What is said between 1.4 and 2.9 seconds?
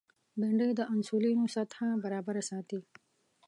سطحه برابره ساتي